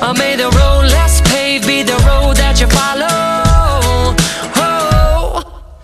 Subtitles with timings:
[0.00, 4.14] Or may the road less paved be the road that you follow.
[4.54, 5.42] Oh,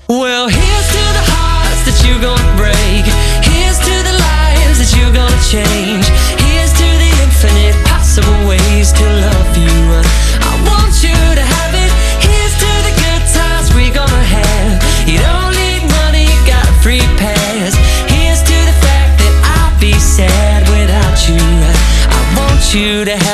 [0.09, 3.05] well, here's to the hearts that you're gonna break.
[3.43, 6.07] Here's to the lives that you're gonna change.
[6.39, 9.83] Here's to the infinite possible ways to love you.
[10.47, 11.91] I want you to have it.
[12.23, 14.79] Here's to the good times we're gonna have.
[15.11, 17.75] You don't need money, you got a free pass.
[18.07, 21.43] Here's to the fact that I'll be sad without you.
[22.15, 23.34] I want you to have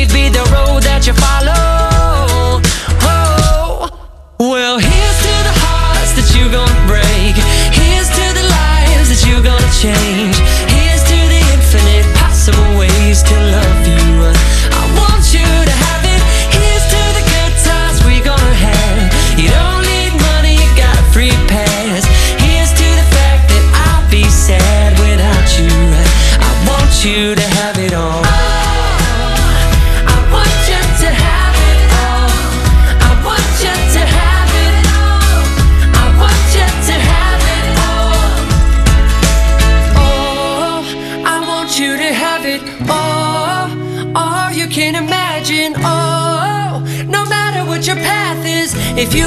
[0.00, 2.60] less be the road that you follow.
[3.02, 3.88] Oh,
[4.38, 7.36] well, here's to the hearts that you're gonna break.
[7.72, 10.36] Here's to the lives that you're gonna change.
[10.72, 13.89] Here's to the infinite possible ways to love you.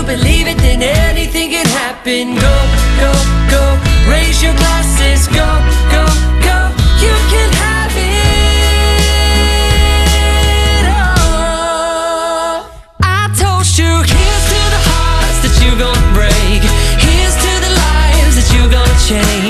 [0.06, 2.36] Believe it, then anything can happen.
[2.36, 2.56] Go,
[3.00, 3.12] go,
[3.50, 3.64] go.
[4.09, 5.28] Raise your glasses.
[5.28, 5.47] Go,
[5.91, 6.06] go,
[6.44, 6.58] go.
[7.03, 8.03] You can have it
[11.03, 12.66] all.
[13.02, 13.92] I toast you.
[14.13, 16.62] Here's to the hearts that you're gonna break.
[17.00, 19.43] Here's to the lives that you're gonna change.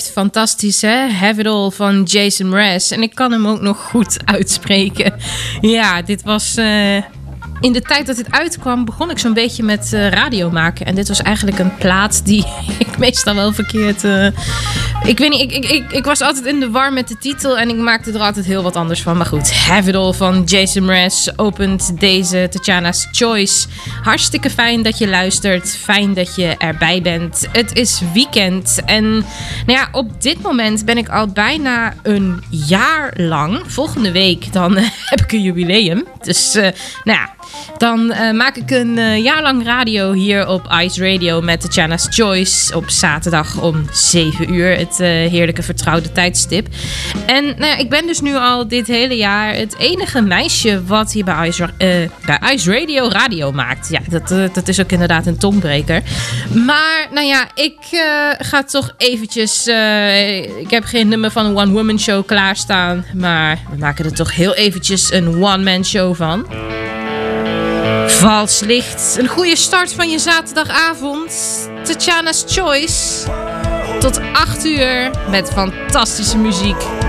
[0.00, 1.08] Fantastisch, hè?
[1.10, 2.90] Have It All van Jason Mraz.
[2.90, 5.14] En ik kan hem ook nog goed uitspreken.
[5.60, 6.56] Ja, dit was...
[6.56, 6.96] eh,
[7.62, 10.86] in de tijd dat dit uitkwam, begon ik zo'n beetje met eh, radio maken.
[10.86, 12.46] En dit was eigenlijk een plaat die
[12.78, 14.04] ik meestal wel verkeerd...
[14.04, 14.26] eh,
[15.04, 17.58] ik weet niet, ik, ik, ik, ik was altijd in de war met de titel
[17.58, 19.16] en ik maakte er altijd heel wat anders van.
[19.16, 23.66] Maar goed, Have It All van Jason Mraz opent deze Tatjana's Choice.
[24.02, 25.76] Hartstikke fijn dat je luistert.
[25.76, 27.48] Fijn dat je erbij bent.
[27.52, 29.10] Het is weekend en
[29.66, 33.60] nou ja, op dit moment ben ik al bijna een jaar lang.
[33.66, 36.04] Volgende week dan eh, heb ik een jubileum.
[36.20, 36.72] Dus nou
[37.04, 37.30] ja,
[37.78, 42.06] dan eh, maak ik een eh, jaar lang radio hier op Ice Radio met Tatjana's
[42.10, 44.76] Choice op zaterdag om 7 uur.
[44.76, 46.68] Het eh, heerlijke vertrouwde tijdstip.
[47.26, 51.12] En nou ja, ik ben dus nu al dit hele jaar het enige meisje wat
[51.12, 51.68] hier bij Ice,
[52.26, 53.88] bij Ice Radio radio maakt.
[53.88, 56.02] Ja, dat, dat is ook inderdaad een tongbreker.
[56.66, 57.76] Maar nou ja, ik
[58.38, 59.66] ga toch eventjes...
[60.60, 63.04] ik heb geen nummer van een one-woman show klaarstaan.
[63.14, 66.46] Maar we maken er toch heel eventjes een one-man show van.
[68.06, 69.16] Vals licht.
[69.18, 71.32] Een goede start van je zaterdagavond.
[71.84, 73.28] Tatjana's Choice.
[74.00, 77.01] Tot 8 uur met fantastische muziek.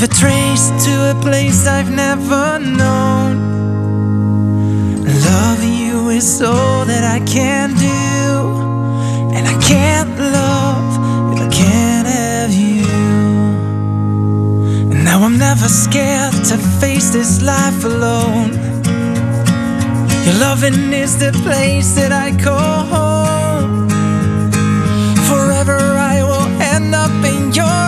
[0.00, 3.34] Leave a trace to a place I've never known.
[5.04, 9.34] Loving you is all that I can do.
[9.34, 12.86] And I can't love if I can't have you.
[14.92, 18.52] And now I'm never scared to face this life alone.
[20.24, 23.88] Your loving is the place that I call home.
[25.28, 25.78] Forever
[26.12, 27.87] I will end up in your.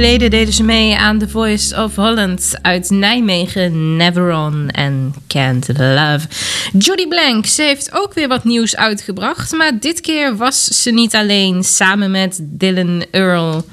[0.00, 5.68] geleden deden ze mee aan The Voice of Holland uit Nijmegen, Never On en Can't
[5.78, 6.20] Love.
[6.78, 11.14] Judy Blank, ze heeft ook weer wat nieuws uitgebracht, maar dit keer was ze niet
[11.14, 13.64] alleen, samen met Dylan Earl.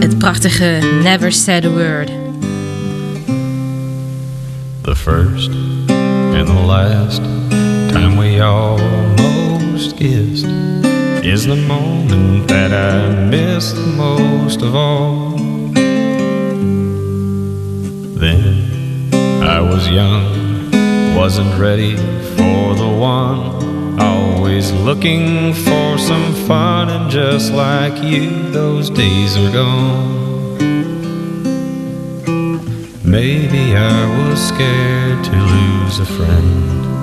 [0.00, 2.10] Het prachtige Never Said a Word.
[4.82, 5.50] The first
[6.34, 7.35] and the last
[7.96, 10.44] time we almost kissed
[11.24, 15.30] is the moment that I miss the most of all.
[18.22, 19.10] Then
[19.42, 21.96] I was young, wasn't ready
[22.36, 29.52] for the one, always looking for some fun, and just like you, those days are
[29.52, 30.16] gone.
[33.04, 36.95] Maybe I was scared to lose a friend.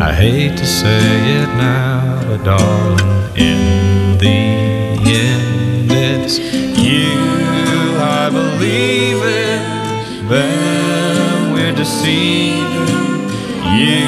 [0.00, 9.20] I hate to say it now, but darling, in the end, it's you I believe
[9.24, 10.28] in.
[10.28, 13.26] Then we're deceiving
[13.74, 14.06] you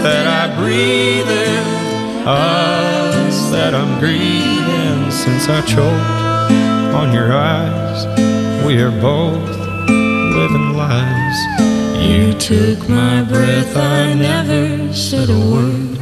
[0.00, 8.06] that I breathe in, us that I'm grieving since I choked on your eyes.
[8.64, 9.50] We are both
[9.86, 11.53] living lies.
[12.14, 15.98] You took my breath, I never said a word.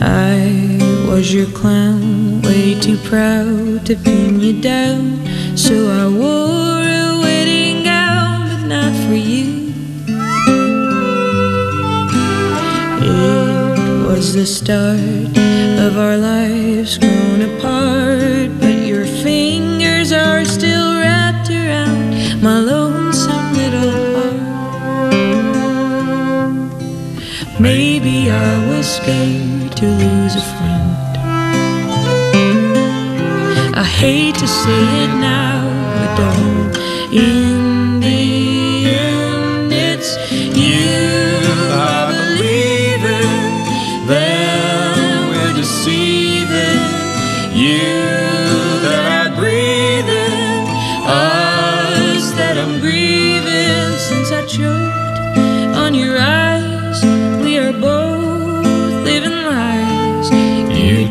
[0.00, 5.18] I was your clown, way too proud to pin you down.
[5.56, 9.74] So I wore a wedding gown, but not for you.
[13.02, 15.36] It was the start
[15.86, 17.29] of our lives grown
[27.60, 30.96] Maybe I was scared to lose a friend.
[33.76, 35.49] I hate to say it now,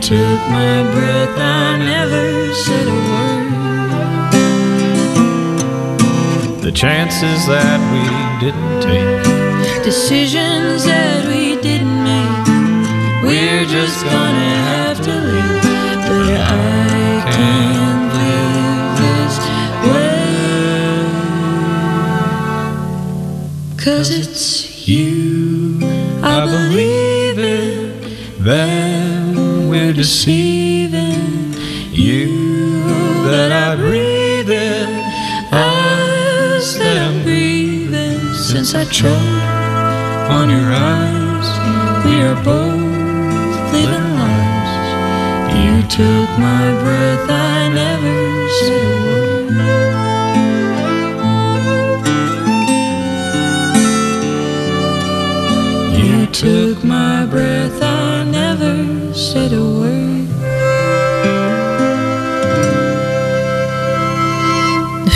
[0.09, 3.49] took my breath, I never said a word.
[6.63, 8.03] The chances that we
[8.43, 9.23] didn't take,
[9.83, 12.47] Decisions that we didn't make,
[13.23, 15.61] we're just gonna have to live.
[16.09, 19.35] But I can't live this
[19.91, 20.23] way.
[23.85, 24.43] Cause it's
[24.87, 25.77] you
[26.23, 27.77] I believe in.
[28.39, 28.88] then
[29.93, 31.53] deceiving
[31.91, 32.83] you
[33.25, 34.89] that I breathe in,
[35.51, 39.15] us that I'm breathing since I choked
[40.37, 41.47] on your eyes.
[42.05, 44.73] We are both living lies.
[45.55, 49.08] You took my breath, I never said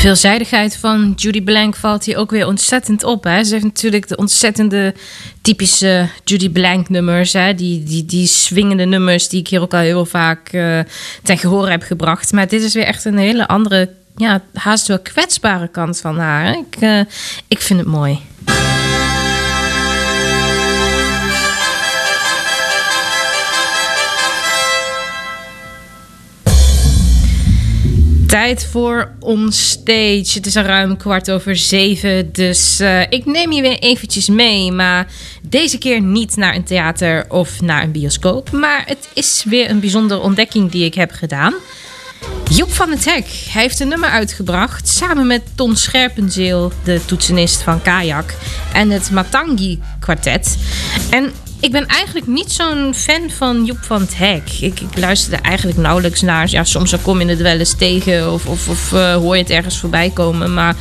[0.03, 3.23] veelzijdigheid van Judy Blank valt hier ook weer ontzettend op.
[3.23, 3.43] Hè?
[3.43, 4.93] Ze heeft natuurlijk de ontzettende
[5.41, 7.33] typische Judy Blank nummers.
[7.33, 7.53] Hè?
[7.53, 10.79] Die, die, die swingende nummers die ik hier ook al heel vaak eh,
[11.23, 12.31] ten gehoor heb gebracht.
[12.31, 16.57] Maar dit is weer echt een hele andere, ja, haast wel kwetsbare kant van haar.
[16.57, 16.99] Ik, eh,
[17.47, 18.19] ik vind het mooi.
[28.33, 30.31] Tijd voor onstage.
[30.33, 34.71] Het is al ruim kwart over zeven, dus eh, ik neem je weer eventjes mee.
[34.71, 35.07] Maar
[35.41, 38.51] deze keer niet naar een theater of naar een bioscoop.
[38.51, 41.53] Maar het is weer een bijzondere ontdekking die ik heb gedaan.
[42.49, 47.81] Joep van het Hek heeft een nummer uitgebracht samen met Ton Scherpenzeel, de toetsenist van
[47.81, 48.35] Kajak,
[48.73, 50.57] en het Matangi kwartet.
[51.09, 51.31] En
[51.63, 54.49] ik ben eigenlijk niet zo'n fan van Joep van het Hek.
[54.59, 56.49] Ik, ik luister er eigenlijk nauwelijks naar.
[56.49, 59.51] Ja, soms kom je het wel eens tegen of, of, of eh, hoor je het
[59.51, 60.53] ergens voorbij komen.
[60.53, 60.75] Maar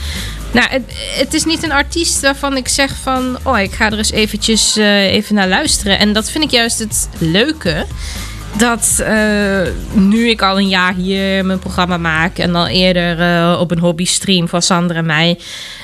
[0.52, 0.82] nou, het,
[1.18, 3.38] het is niet een artiest waarvan ik zeg van...
[3.42, 5.98] oh, ik ga er eens eventjes eh, even naar luisteren.
[5.98, 7.86] En dat vind ik juist het leuke
[8.56, 9.60] dat eh,
[9.92, 14.48] nu ik al een jaar hier mijn programma maak en al eerder op een hobbystream
[14.48, 15.38] van Sander en mij,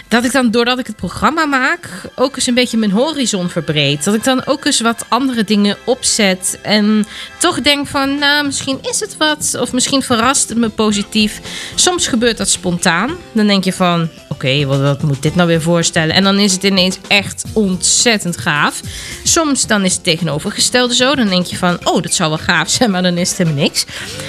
[0.08, 4.04] dat ik dan doordat ik het programma maak ook eens een beetje mijn horizon verbreed.
[4.04, 7.06] Dat ik dan ook eens wat andere dingen opzet en
[7.38, 11.40] toch denk van, nou misschien is het wat of misschien verrast het me positief.
[11.74, 13.16] Soms gebeurt dat spontaan.
[13.32, 16.14] Dan denk je van, oké, wat, moet dit nou weer voorstellen?
[16.14, 18.80] En dan is het ineens echt ontzettend gaaf.
[19.24, 21.14] Soms dan is het tegenovergestelde zo.
[21.14, 23.62] Dan denk je van, oh, dat zou wel gaaf zijn, maar dan is het helemaal
[23.62, 23.84] niks.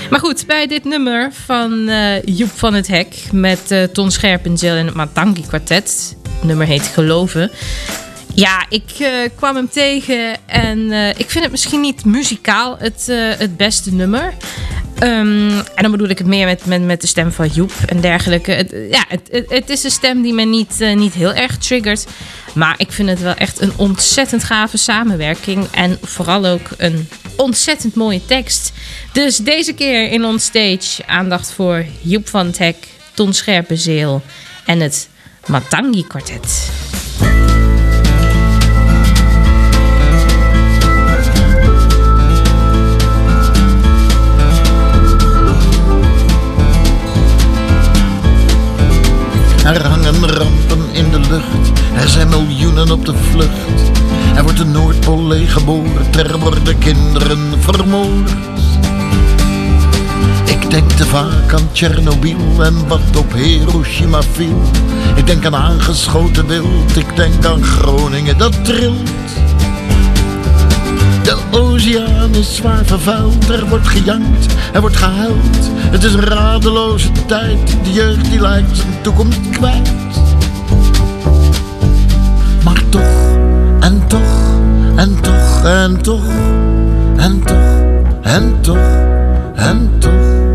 [0.10, 4.76] Maar goed, bij dit nummer van eh, Joep van het Hek met eh, Ton Scherpenzeel
[4.76, 5.69] en het Matangi kwartet.
[5.70, 7.52] Het nummer heet Geloven.
[8.34, 13.06] Ja, ik eh, kwam hem tegen en eh, ik vind het misschien niet muzikaal het,
[13.10, 14.34] eh, het beste nummer.
[15.00, 18.02] Ehm, en dan bedoel ik het meer met, met, met de stem van Joep en
[18.02, 18.52] dergelijke.
[18.52, 22.06] Het, ja, het, het, is een stem die me niet, niet heel erg triggert.
[22.54, 25.68] Maar ik vind het wel echt een ontzettend gave samenwerking.
[25.72, 28.72] En vooral ook een ontzettend mooie tekst.
[29.12, 34.22] Dus deze keer in ons stage aandacht voor Joep van het Hek, Ton Scherpenzeel
[34.66, 35.10] en het
[35.48, 36.72] Matangi kwartet.
[49.66, 53.92] Er hangen rampen in de lucht, er zijn miljoenen op de vlucht.
[54.36, 58.32] Er wordt de Noordpool leeggeboren, ter worden kinderen vermoord.
[61.10, 64.62] Vaak aan Tsjernobyl en wat op Hiroshima viel.
[65.16, 69.10] Ik denk aan aangeschoten wild, ik denk aan Groningen dat trilt.
[71.24, 75.72] De oceaan is zwaar vervuild, er wordt gejankt, er wordt gehuild.
[75.76, 79.92] Het is een radeloze tijd, de jeugd die lijkt zijn toekomst kwijt.
[82.64, 83.38] Maar toch,
[83.80, 84.54] en toch,
[84.96, 86.28] en toch, en toch,
[87.16, 87.58] en toch,
[88.22, 88.78] en toch,
[89.56, 90.49] en toch.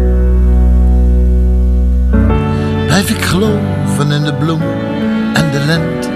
[2.95, 4.63] Blijf ik geloven in de bloem
[5.33, 6.09] en de lente.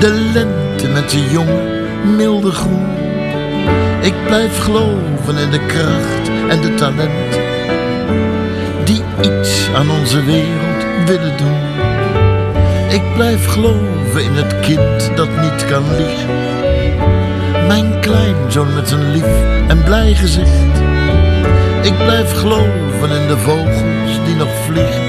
[0.00, 2.86] De lente met zijn jonge, milde groen.
[4.00, 7.38] Ik blijf geloven in de kracht en de talent
[8.84, 11.58] die iets aan onze wereld willen doen.
[12.88, 16.28] Ik blijf geloven in het kind dat niet kan liegen.
[17.66, 20.76] Mijn kleinzoon met zijn lief en blij gezicht.
[21.82, 25.03] Ik blijf geloven in de vogels die nog vliegen.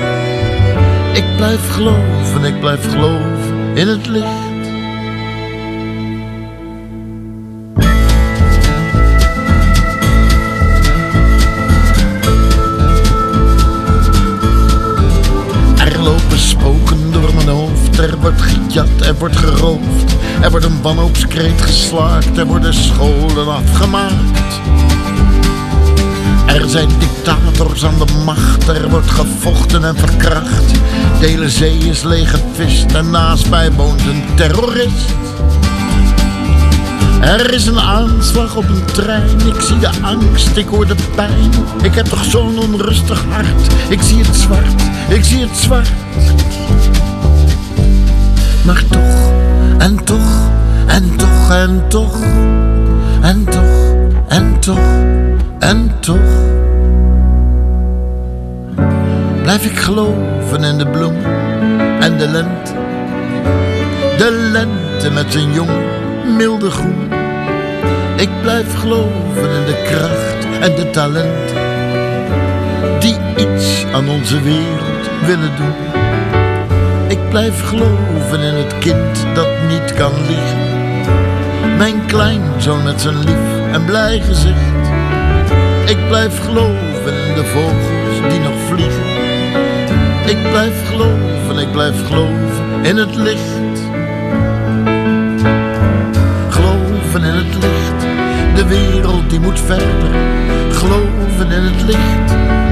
[1.16, 4.26] Ik blijf geloven, ik blijf geloven in het licht.
[15.80, 20.16] Er lopen spoken door mijn hoofd, er wordt gejat, er wordt geroofd.
[20.42, 24.62] Er wordt een wanhoopskreet geslaakt, er worden scholen afgemaakt.
[26.56, 30.72] Er zijn dictators aan de macht, er wordt gevochten en verkracht.
[31.20, 35.14] De hele zee is leeggevist en naast mij woont een terrorist.
[37.22, 41.52] Er is een aanslag op een trein, ik zie de angst, ik hoor de pijn.
[41.82, 45.92] Ik heb toch zo'n onrustig hart, ik zie het zwart, ik zie het zwart.
[48.66, 49.32] Maar toch,
[49.78, 50.50] en toch,
[51.18, 52.22] toch en toch
[53.22, 53.94] en toch
[54.28, 55.15] en toch
[55.60, 56.54] en toch
[59.42, 61.16] blijf ik geloven in de bloem
[62.00, 62.72] en de lente.
[64.18, 65.70] De lente met zijn jong
[66.38, 67.12] milde groen.
[68.16, 71.64] Ik blijf geloven in de kracht en de talenten
[73.00, 76.02] die iets aan onze wereld willen doen.
[77.08, 80.58] Ik blijf geloven in het kind dat niet kan liegen.
[81.78, 84.75] Mijn kleinzoon met zijn lief en blij gezicht.
[85.86, 89.04] Ik blijf geloven in de vogels die nog vliegen.
[90.26, 93.80] Ik blijf geloven, ik blijf geloven in het licht.
[96.50, 98.02] Geloven in het licht,
[98.56, 100.12] de wereld die moet verder.
[100.72, 102.32] Geloven in het licht,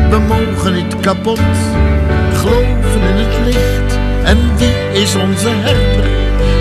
[0.10, 1.40] we mogen niet kapot.
[2.34, 6.10] Geloven in het licht, en wie is onze herder?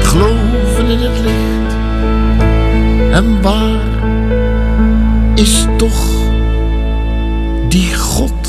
[0.03, 1.75] Geloven in het licht.
[3.12, 3.81] En waar
[5.35, 6.22] is toch
[7.73, 8.42] die God?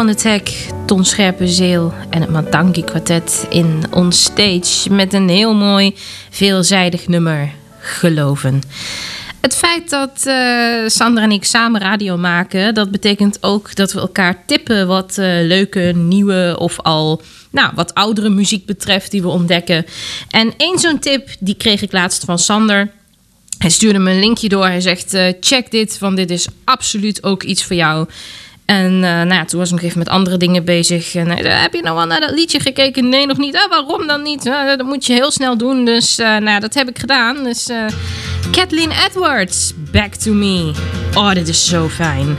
[0.00, 5.54] Van het Hek, Ton Scherpenzeel en het Matangi kwartet in On Stage met een heel
[5.54, 5.94] mooi
[6.30, 8.62] veelzijdig nummer, Geloven.
[9.40, 14.00] Het feit dat uh, Sandra en ik samen radio maken, dat betekent ook dat we
[14.00, 19.28] elkaar tippen wat uh, leuke, nieuwe of al nou, wat oudere muziek betreft die we
[19.28, 19.86] ontdekken.
[20.30, 22.90] En één zo'n tip, die kreeg ik laatst van Sander.
[23.58, 24.66] Hij stuurde me een linkje door.
[24.66, 28.08] Hij zegt: uh, check dit, want dit is absoluut ook iets voor jou.
[28.70, 31.14] En uh, nou ja, toen was ik nog even met andere dingen bezig.
[31.14, 33.08] En uh, heb je nou wel naar dat liedje gekeken?
[33.08, 33.56] Nee, nog niet.
[33.56, 34.46] Ah, waarom dan niet?
[34.46, 35.84] Uh, dat moet je heel snel doen.
[35.84, 37.44] Dus nou ja, dat heb ik gedaan.
[37.44, 37.68] Dus
[38.50, 40.72] Kathleen Edwards, Back to Me.
[41.14, 42.36] Oh, dit is zo fijn.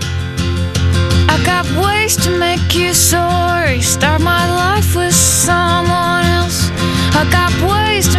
[1.30, 3.82] I got ways to make you sorry.
[3.82, 6.70] Start my life with someone else.
[7.14, 8.11] I got ways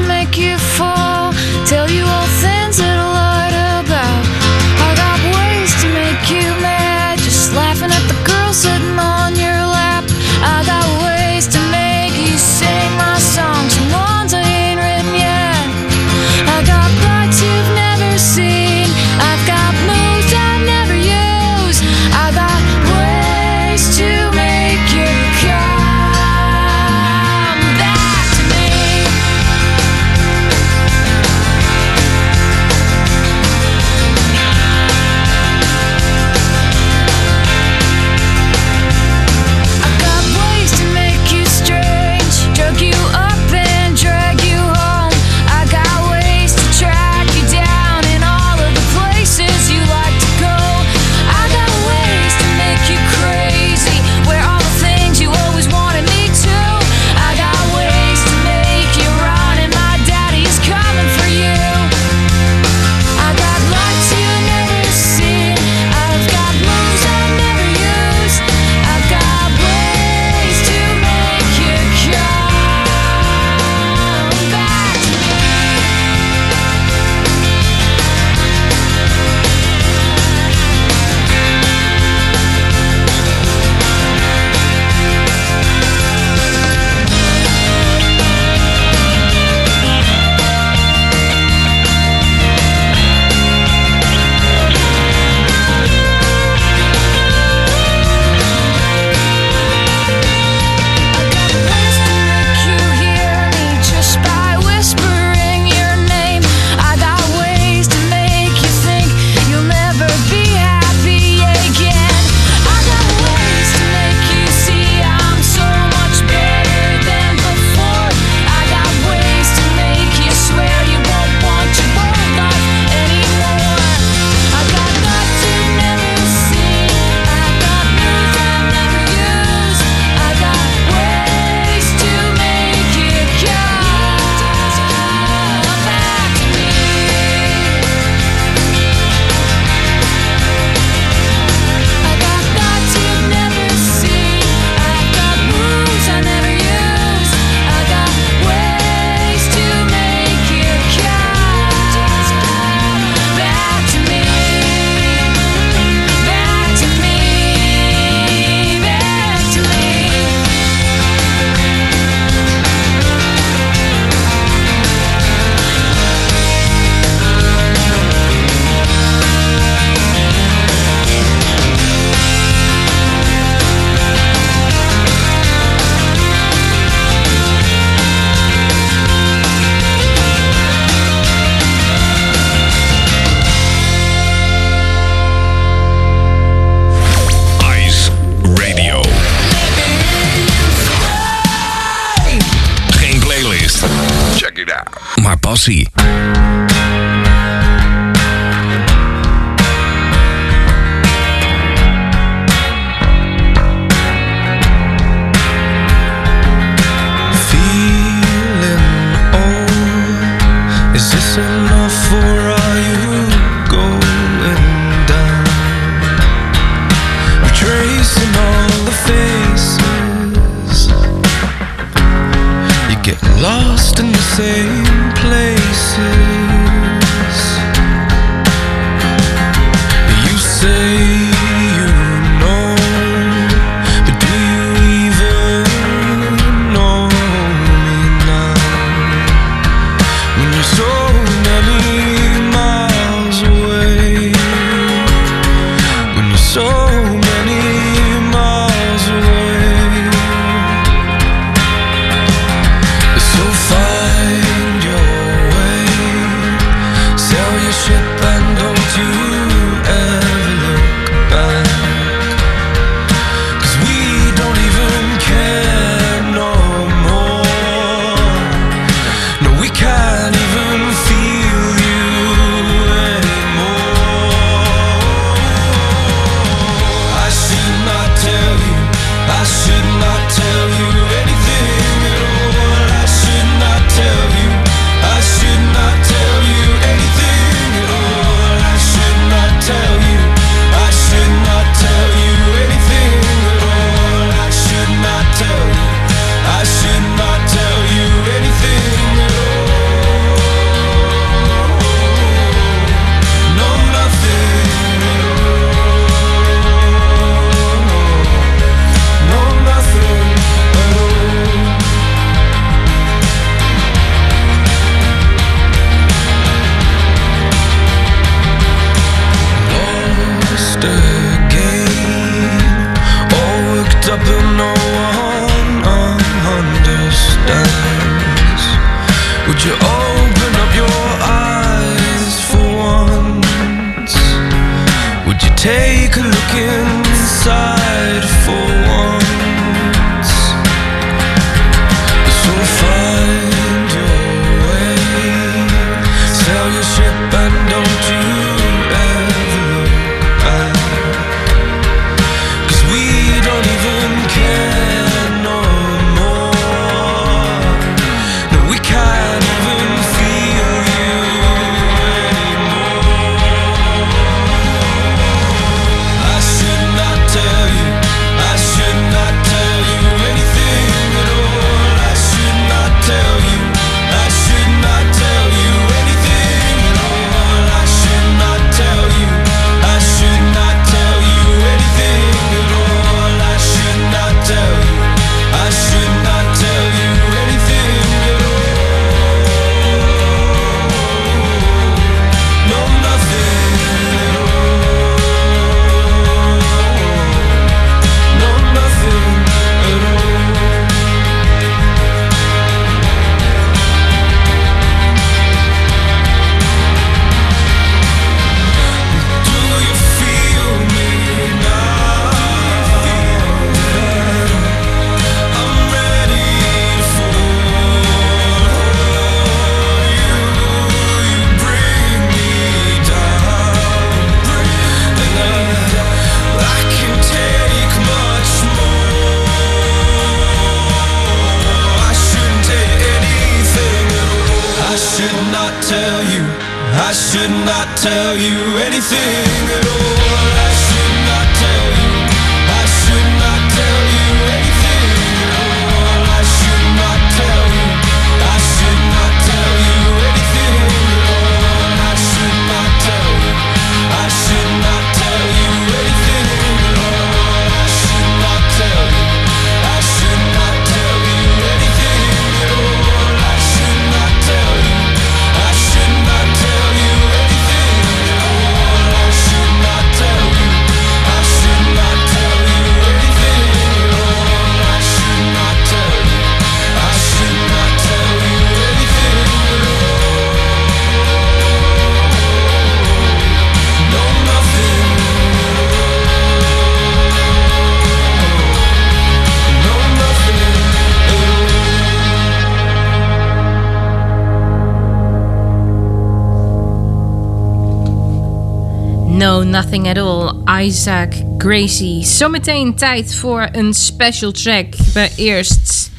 [499.42, 500.62] No, nothing at all.
[500.68, 502.24] Isaac Gracie.
[502.24, 504.86] Zometeen tijd voor een special track.
[505.14, 506.10] Maar eerst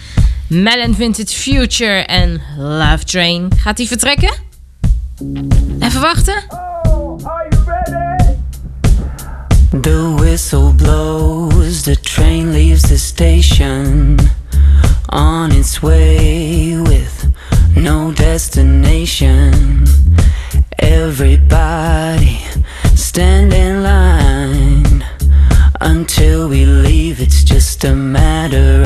[0.47, 3.51] Melon Vintage Future en Love Train.
[3.57, 4.33] Gaat hij vertrekken?
[5.79, 6.43] Even wachten.
[9.81, 14.17] The whistle blows, the train leaves the station
[15.05, 17.27] on its way with
[17.75, 19.83] no destination.
[20.75, 21.92] Everybody
[27.83, 28.82] it's just a matter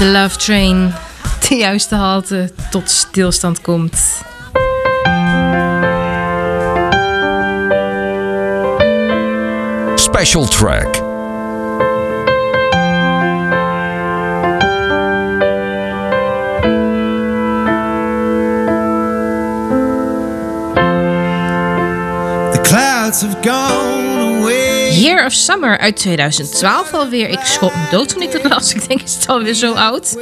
[0.00, 0.94] de Love Train
[1.48, 3.98] de juiste halte tot stilstand komt.
[9.94, 10.92] Special track.
[22.52, 23.79] The clouds have gone.
[25.00, 27.28] Year of Summer uit 2012 alweer.
[27.28, 28.74] Ik schrok me dood toen ik dat las.
[28.74, 30.16] Ik denk, is het alweer zo oud?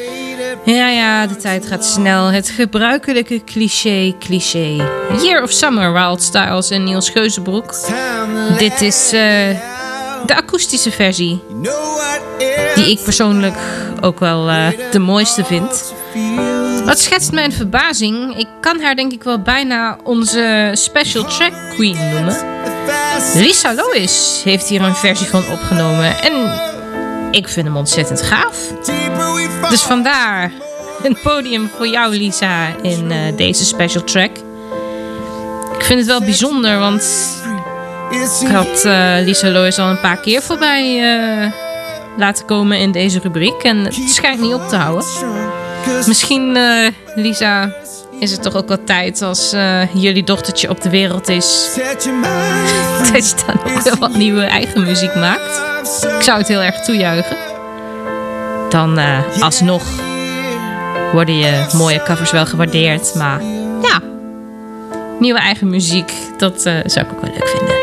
[0.64, 2.26] Ja, ja, de tijd gaat snel.
[2.26, 4.89] Het gebruikelijke cliché, cliché.
[5.22, 7.74] Year of Summer, Wild Styles en Niels Geuzenbroek.
[8.59, 9.20] Dit is eh,
[10.26, 11.43] de akoestische versie.
[12.74, 13.57] Die ik persoonlijk
[14.01, 15.95] ook wel eh, de mooiste vind.
[16.85, 18.37] Wat schetst mijn verbazing?
[18.37, 22.58] Ik kan haar denk ik wel bijna onze special track queen noemen.
[23.34, 26.22] Lisa Lois heeft hier een versie van opgenomen.
[26.22, 26.32] En
[27.30, 28.57] ik vind hem ontzettend gaaf.
[29.70, 30.53] Dus vandaar
[31.03, 34.30] een podium voor jou, Lisa, in eh, deze special track.
[35.74, 37.03] Ik vind het wel bijzonder, want
[38.41, 41.53] ik had eh, Lisa Lois al een paar keer voorbij eh,
[42.16, 43.62] laten komen in deze rubriek.
[43.62, 45.07] En het schijnt niet op te houden.
[46.07, 46.59] Misschien,
[47.14, 47.72] Lisa,
[48.19, 51.69] is het toch ook wel tijd als eh, jullie dochtertje op de wereld is.
[53.12, 55.62] Dat je dan ook wel wat nieuwe eigen muziek maakt.
[56.16, 57.37] Ik zou het heel erg toejuichen.
[58.69, 59.83] Dan eh, alsnog
[61.12, 63.14] worden je mooie covers wel gewaardeerd.
[63.14, 63.43] Maar
[63.83, 64.01] ja,
[65.19, 67.77] nieuwe eigen muziek, dat eh, zou ik ook wel leuk vinden.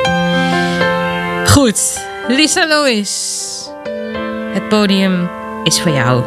[1.47, 3.43] Goed, Lisa Lois.
[4.53, 5.29] Het podium
[5.63, 6.23] is voor jou.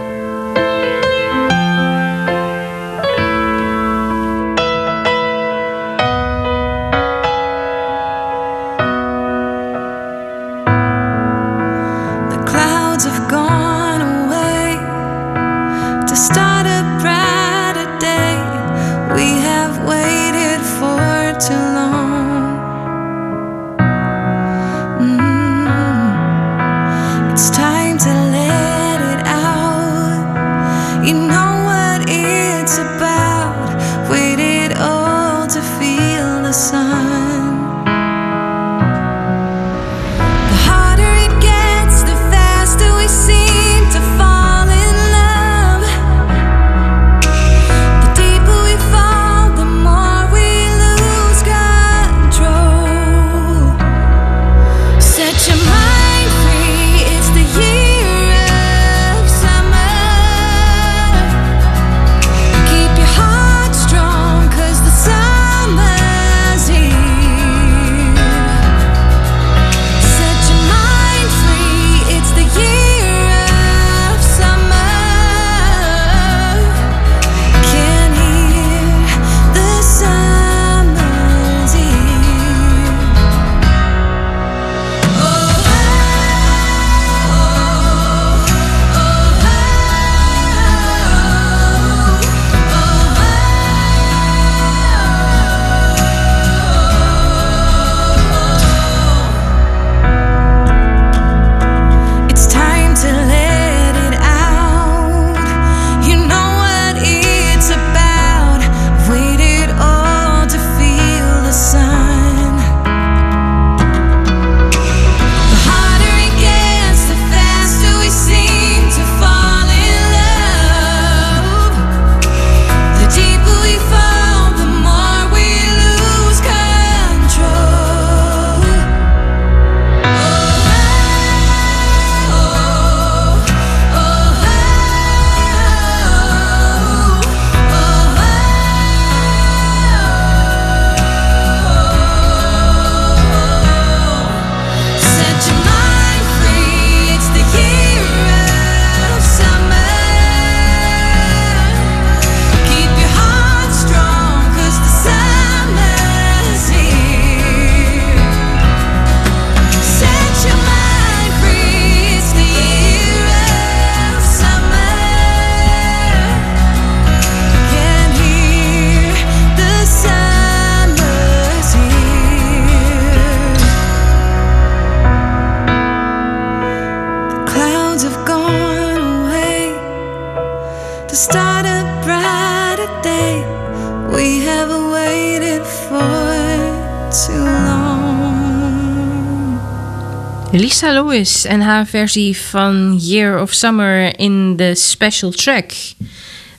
[191.19, 195.71] En haar versie van Year of Summer in de special track.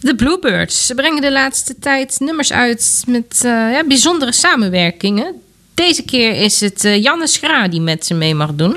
[0.01, 0.85] The Bluebirds.
[0.85, 5.35] Ze brengen de laatste tijd nummers uit met eh, ja, bijzondere samenwerkingen.
[5.73, 8.75] Deze keer is het eh, Janne Schra die met ze mee mag doen.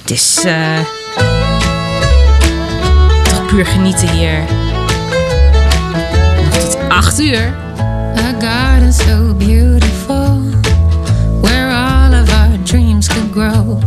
[0.00, 0.78] Het is eh,
[3.22, 4.38] toch puur genieten hier.
[6.44, 7.54] Nog tot 8 uur.
[8.16, 10.29] A garden so beautiful,
[13.30, 13.80] grow.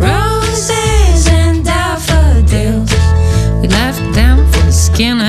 [0.00, 2.90] Roses and daffodils,
[3.60, 5.20] we left them for the skin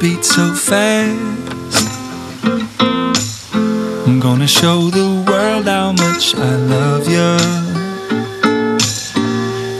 [0.00, 1.86] beat so fast.
[4.06, 7.36] I'm gonna show the world how much I love you.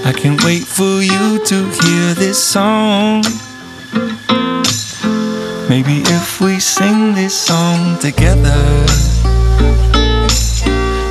[0.04, 3.24] I can't wait for you to hear this song.
[5.68, 8.62] Maybe if we sing this song together,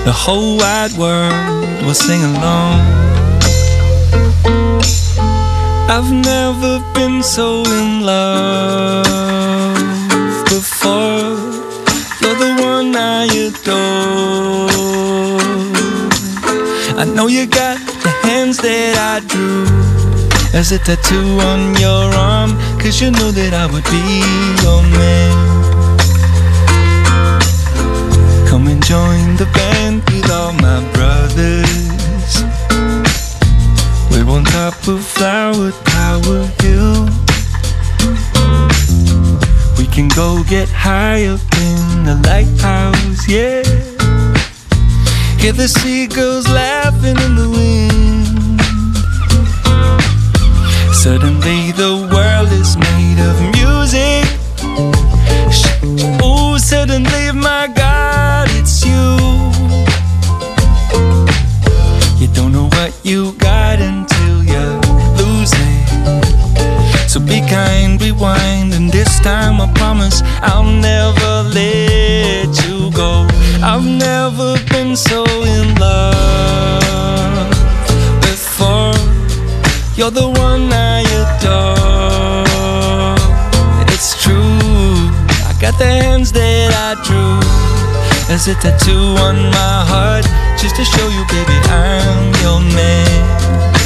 [0.06, 3.06] the whole wide world will sing along.
[5.88, 9.06] I've never been so in love
[10.46, 11.38] before.
[12.22, 14.66] You're the one I adore.
[17.00, 19.66] I know you got the hands that I drew
[20.60, 22.58] as a tattoo on your arm.
[22.80, 24.24] Cause you know that I would be
[24.66, 25.36] your man.
[28.50, 32.44] Come and join the band with all my brothers.
[34.10, 37.10] We're on top Flower Tower Hill.
[39.80, 43.64] We can go get high up in the lighthouse, yeah.
[45.40, 48.62] Hear the seagulls laughing in the wind.
[50.94, 54.28] Suddenly the world is made of music.
[56.22, 59.18] Oh, suddenly, my God, it's you.
[62.20, 63.55] You don't know what you got
[67.56, 70.18] kind, rewind, and this time I promise
[70.52, 73.12] I'll never let you go.
[73.72, 75.24] I've never been so
[75.56, 77.50] in love
[78.28, 78.98] before.
[79.98, 82.36] You're the one I adore.
[83.94, 85.00] It's true,
[85.50, 87.40] I got the hands that I drew
[88.34, 90.26] as a tattoo on my heart,
[90.62, 93.85] just to show you, baby, I'm your man.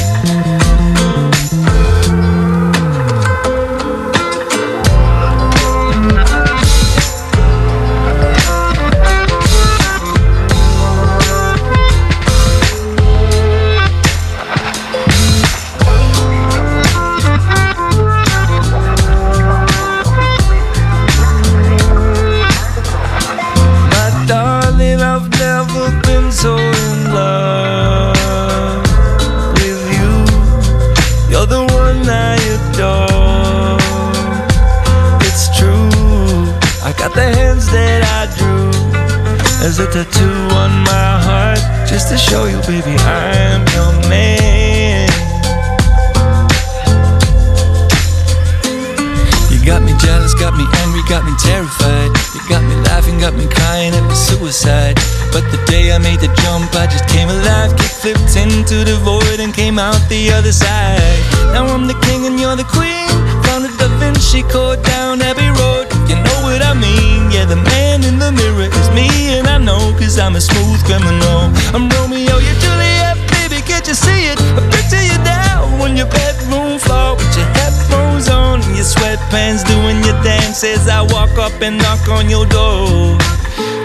[80.80, 83.18] As I walk up and knock on your door.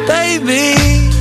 [0.08, 1.12] Baby,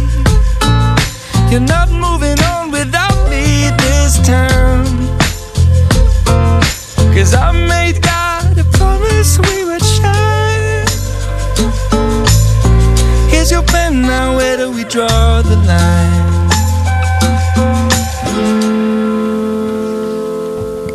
[1.51, 4.87] you're not moving on without me this time.
[7.14, 10.85] Cause I made God a promise we would share.
[13.33, 16.22] Here's your pen now, where do we draw the line?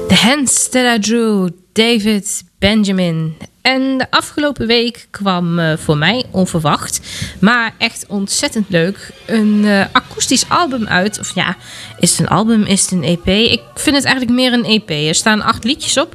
[0.07, 2.25] The Hands That I Drew, David
[2.59, 3.49] Benjamin.
[3.70, 6.99] En de afgelopen week kwam eh, voor mij onverwacht,
[7.39, 11.20] maar echt ontzettend leuk, een eh, akoestisch album uit.
[11.20, 11.55] Of ja,
[11.99, 13.28] is het een album, is het een EP?
[13.28, 14.89] Ik vind het eigenlijk meer een EP.
[14.89, 16.13] Er staan acht liedjes op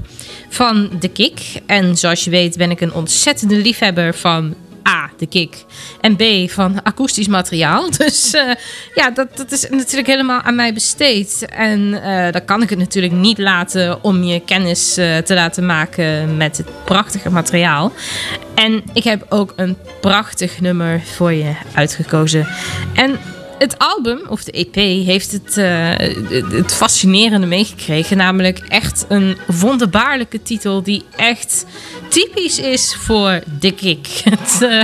[0.49, 1.41] van The Kick.
[1.67, 4.55] En zoals je weet ben ik een ontzettende liefhebber van
[5.19, 5.65] de kick.
[6.01, 7.91] En B, van akoestisch materiaal.
[8.05, 8.43] Dus eh,
[8.95, 11.47] ja, dat, dat is natuurlijk helemaal aan mij besteed.
[11.51, 15.67] En eh, dan kan ik het natuurlijk niet laten om je kennis eh, te laten
[15.67, 17.93] maken met het prachtige materiaal.
[18.55, 22.47] En ik heb ook een prachtig nummer voor je uitgekozen.
[22.95, 23.19] En
[23.59, 24.75] het album, of de EP,
[25.07, 25.91] heeft het, eh,
[26.51, 28.17] het fascinerende meegekregen.
[28.17, 31.67] Namelijk echt een wonderbaarlijke titel die echt
[32.09, 34.07] typisch is voor de kick.
[34.31, 34.83] Het, eh,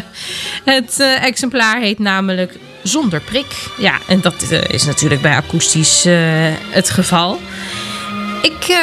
[0.64, 3.46] het eh, exemplaar heet namelijk Zonder prik.
[3.78, 6.04] Ja, en dat is natuurlijk bij akoestisch
[6.70, 7.40] het geval.
[8.42, 8.76] Ik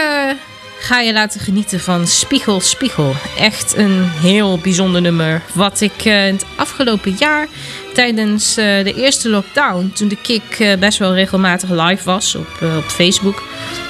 [0.87, 3.13] ga je laten genieten van Spiegel Spiegel.
[3.37, 5.41] Echt een heel bijzonder nummer.
[5.53, 7.47] Wat ik eh, het afgelopen jaar
[7.93, 12.47] tijdens eh, de eerste lockdown, toen de kick eh, best wel regelmatig live was op,
[12.77, 13.43] op Facebook.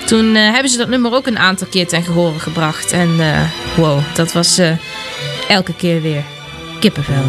[0.05, 2.91] Toen hebben ze dat nummer ook een aantal keer ten gehore gebracht.
[2.91, 3.09] En
[3.75, 4.61] wow, dat was
[5.47, 6.23] elke keer weer
[6.79, 7.23] kippenvel.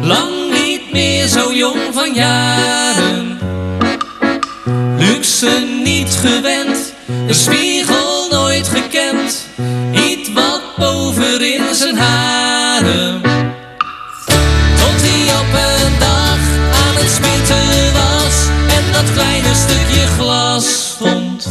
[0.00, 3.38] Lang niet meer zo jong van jaren.
[4.98, 6.94] Luxe niet gewend,
[7.26, 9.46] een spiegel nooit gekend.
[9.92, 13.20] Iets wat bovenin zijn haren.
[14.76, 16.40] Tot hij op een dag
[16.86, 18.46] aan het smeten was
[18.76, 21.48] en dat kleine stukje glas vond.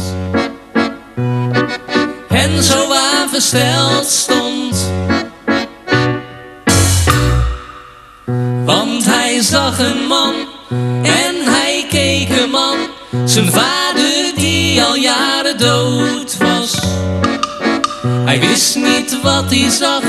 [2.28, 4.49] En zo aan versteld stond.
[13.30, 16.78] Zijn vader die al jaren dood was.
[18.24, 20.02] Hij wist niet wat hij zag,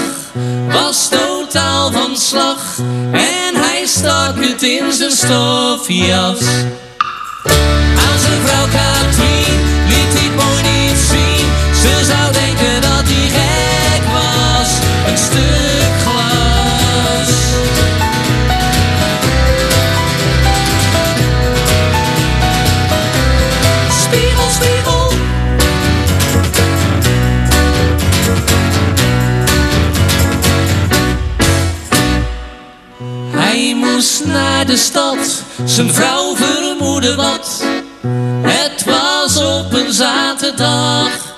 [0.67, 2.77] was totaal van slag.
[3.11, 6.39] En hij stak het in zijn stofjas.
[7.95, 9.70] Aan zijn vrouw Katrien
[35.81, 37.63] zijn vrouw vermoedde wat.
[38.41, 41.30] Het was op een zaterdag.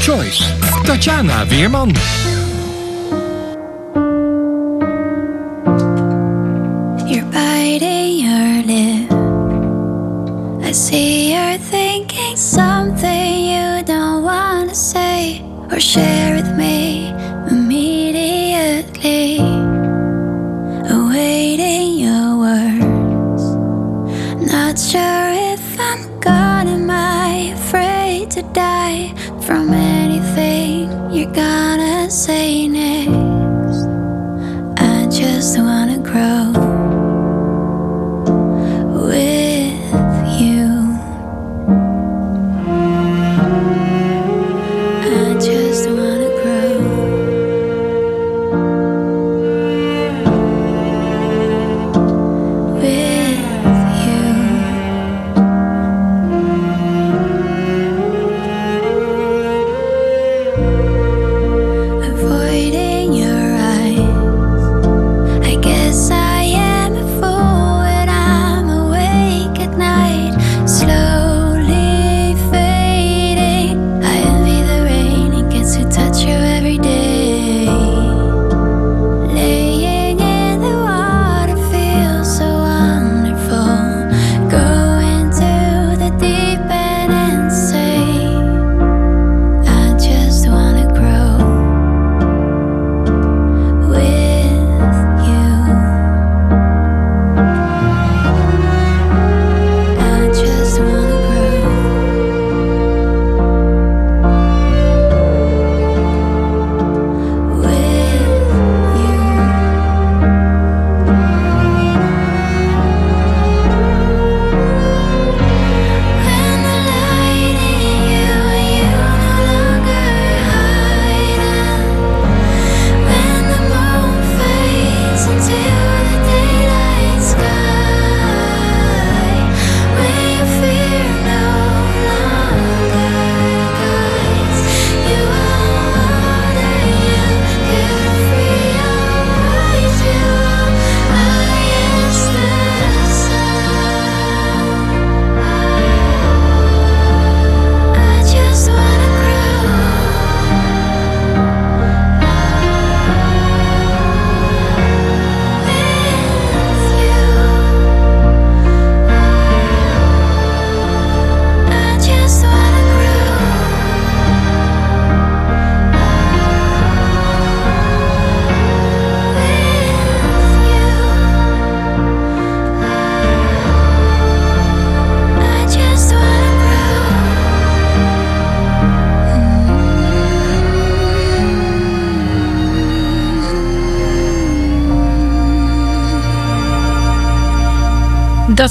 [0.00, 0.40] Choice.
[0.86, 2.23] Tatjana Weerman.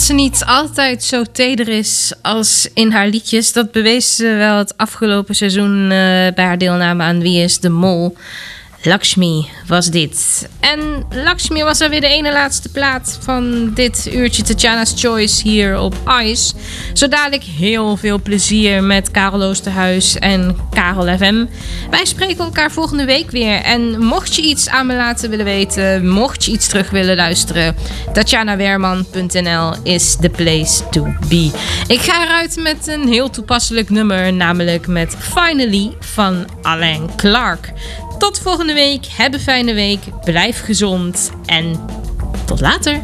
[0.04, 4.78] Ze niet altijd zo teder is als in haar liedjes, dat bewees ze wel het
[4.78, 8.18] afgelopen seizoen uh, bij haar deelname aan Wie is de Mol.
[8.84, 10.48] Lakshmi was dit.
[10.60, 15.96] En Lakshmi was alweer de ene laatste plaat van dit uurtje Tatjana's Choice hier op
[16.24, 16.53] Ice.
[16.94, 21.46] Zo dadelijk heel veel plezier met Karel Oosterhuis en Karel FM.
[21.90, 23.62] Wij spreken elkaar volgende week weer.
[23.62, 27.76] En mocht je iets aan me laten willen weten, mocht je iets terug willen luisteren,
[28.14, 31.52] tatjanawerman.nl is the place to be.
[31.88, 37.72] Ik ga eruit met een heel toepasselijk nummer, namelijk met Finally van Alain Clark.
[38.18, 39.06] Tot volgende week.
[39.06, 40.00] Heb een fijne week.
[40.24, 41.32] Blijf gezond.
[41.46, 41.80] En
[42.46, 43.02] tot later.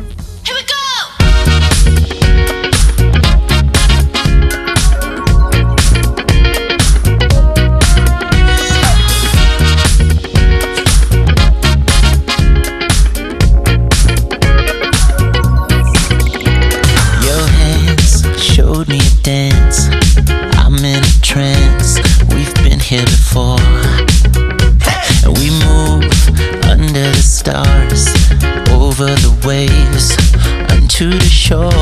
[27.50, 28.08] Stars,
[28.72, 30.12] over the waves,
[30.72, 31.79] unto the shore.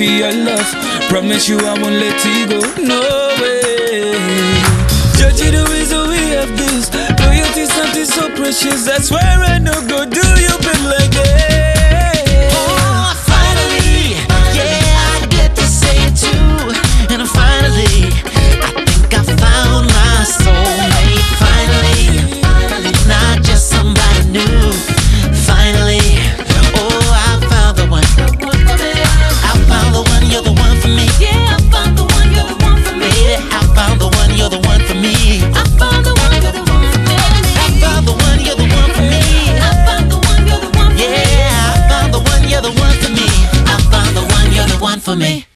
[0.00, 0.72] And your love.
[1.10, 2.60] Promise you I won't let you go.
[2.82, 3.00] No
[3.42, 4.12] way.
[5.18, 6.88] Judge it the that we have this.
[7.20, 8.86] Loyalty something so precious.
[8.86, 11.51] That's why I no go do you been like that.